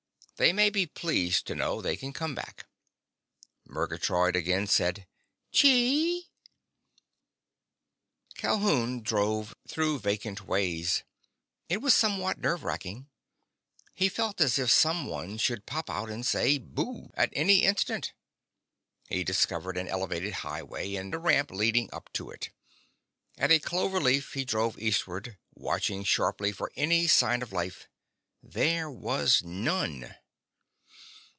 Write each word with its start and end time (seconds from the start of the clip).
They 0.37 0.53
may 0.53 0.71
be 0.71 0.87
pleased 0.87 1.45
to 1.45 1.53
know 1.55 1.81
they 1.83 1.95
can 1.95 2.13
come 2.13 2.33
back." 2.33 2.65
Murgatroyd 3.63 4.35
again 4.35 4.65
said, 4.65 5.05
"Chee!" 5.51 6.31
Calhoun 8.33 9.03
drove 9.03 9.55
through 9.67 9.99
vacant 9.99 10.47
ways. 10.47 11.03
It 11.69 11.77
was 11.77 11.93
somehow 11.93 12.33
nerve 12.37 12.63
racking. 12.63 13.07
He 13.93 14.09
felt 14.09 14.41
as 14.41 14.57
if 14.57 14.71
someone 14.71 15.37
should 15.37 15.67
pop 15.67 15.91
out 15.91 16.09
and 16.09 16.25
say 16.25 16.57
"Boo!" 16.57 17.11
at 17.13 17.29
any 17.33 17.59
instant. 17.61 18.13
He 19.09 19.23
discovered 19.23 19.77
an 19.77 19.87
elevated 19.87 20.33
highway 20.41 20.95
and 20.95 21.13
a 21.13 21.19
ramp 21.19 21.51
leading 21.51 21.87
up 21.93 22.11
to 22.13 22.31
it. 22.31 22.49
At 23.37 23.51
a 23.51 23.59
cloverleaf 23.59 24.33
he 24.33 24.43
drove 24.43 24.79
eastward, 24.79 25.37
watching 25.53 26.03
sharply 26.03 26.51
for 26.51 26.71
any 26.75 27.05
sign 27.05 27.43
of 27.43 27.53
life. 27.53 27.87
There 28.41 28.89
was 28.89 29.43
none. 29.43 30.15